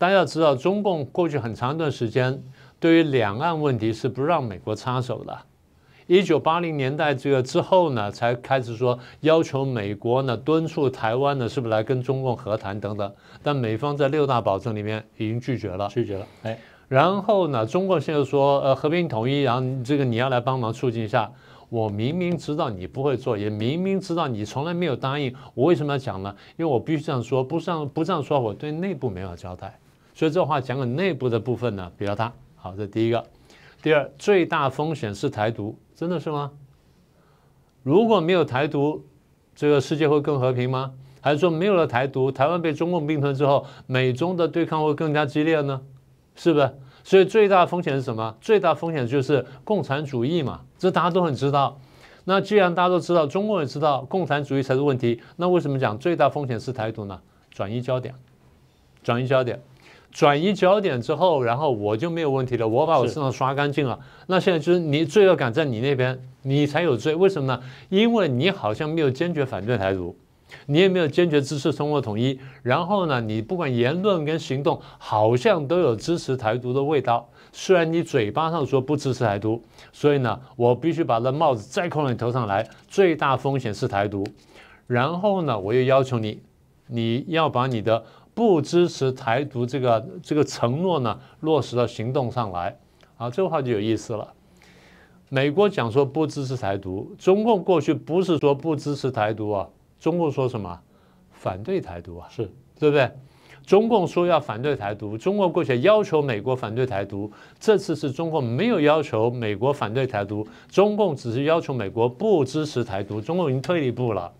[0.00, 2.42] 大家要知道，中共过去很长一段时间
[2.78, 5.38] 对于两岸问题是不让美国插手的。
[6.06, 13.12] 一九八零年代这个之后呢，才开始说要求美国呢敦促台湾呢是不是来跟中共和谈等等。
[13.42, 16.26] 但美方在六大保证里面已经拒绝了，拒绝了。
[16.44, 16.58] 哎，
[16.88, 21.30] 然后呢，中共现在说呃和平统一，然后这个你要来帮忙促进一下。
[21.68, 26.34] 我明明知道你不会做，也明明知道你从来没有答应，我为什么要讲呢？
[26.56, 29.78] 因为我必须这样说，不这样不这样说，我对内部没有交代。
[30.14, 32.32] 所以这话讲给内部的部分呢比较大。
[32.56, 33.24] 好，这第一个。
[33.82, 36.50] 第二，最大风险是台独，真的是吗？
[37.82, 39.04] 如果没有台独，
[39.54, 40.92] 这个世界会更和平吗？
[41.22, 45.80] 还是说没有了台独，台湾被中共并吞之后，美中的对抗会更加激烈呢？
[46.34, 46.74] 是不是？
[47.02, 48.36] 所以最大风险是什么？
[48.40, 51.78] 最大风险就是共产主义嘛，这大家都很知道。
[52.24, 57.18] 那既然大家都知道，中国也知道共产主义才是问题，那为什么讲最大风险是台独呢？
[57.50, 58.14] 转移焦点，
[59.02, 59.60] 转移焦点，
[60.10, 63.98] 转移焦点之后，然后我就没有问题了，我把我身上刷干净了。
[64.26, 67.14] 那现在就是你罪恶感在你那边，你才有罪。
[67.14, 67.62] 为什么呢？
[67.88, 70.16] 因为你好像没有坚决反对台独。
[70.66, 77.28] 你也没有坚决支持中国统一，然后呢，你不管言论跟行动，好像都有支持台独的味道。
[77.52, 82.68] 虽然你嘴巴上说不支持台独，所以呢，我必须把那帽子再扣到你头上来。
[82.88, 84.26] 最大风险是台独，
[84.88, 86.40] 然后呢，我又要求你，
[86.88, 88.02] 你要把你的
[88.40, 92.74] 不支持台独这个这个承诺呢落实到行动上来。
[93.18, 94.32] 啊，这话就有意思了。
[95.28, 99.68] 美国讲说不支持台独，中共过去不是说不支持台独啊。
[99.98, 100.80] 中共说什么？
[101.32, 103.10] 反对台独啊，是对不对？
[103.66, 114.32] 中共说要反对台独，中国过去要求美国反对台独，这次是中共没有要求美国反对台独，中共只是要求美国不支持台独，中共已经退一步了。